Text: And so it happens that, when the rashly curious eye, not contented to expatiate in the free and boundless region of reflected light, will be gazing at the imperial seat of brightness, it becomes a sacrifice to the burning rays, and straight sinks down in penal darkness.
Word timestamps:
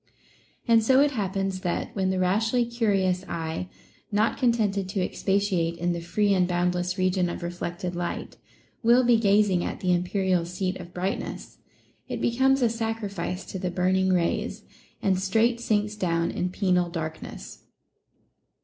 And 0.67 0.81
so 0.83 0.99
it 0.99 1.11
happens 1.11 1.59
that, 1.59 1.95
when 1.95 2.09
the 2.09 2.17
rashly 2.17 2.65
curious 2.65 3.23
eye, 3.29 3.69
not 4.11 4.35
contented 4.35 4.89
to 4.89 4.99
expatiate 4.99 5.77
in 5.77 5.93
the 5.93 6.01
free 6.01 6.33
and 6.33 6.47
boundless 6.47 6.97
region 6.97 7.29
of 7.29 7.43
reflected 7.43 7.95
light, 7.95 8.35
will 8.81 9.03
be 9.03 9.17
gazing 9.19 9.63
at 9.63 9.79
the 9.79 9.93
imperial 9.93 10.43
seat 10.43 10.77
of 10.77 10.91
brightness, 10.91 11.59
it 12.07 12.19
becomes 12.19 12.63
a 12.63 12.67
sacrifice 12.69 13.45
to 13.45 13.59
the 13.59 13.69
burning 13.69 14.09
rays, 14.11 14.63
and 15.03 15.19
straight 15.19 15.59
sinks 15.59 15.93
down 15.95 16.31
in 16.31 16.49
penal 16.49 16.89
darkness. 16.89 17.65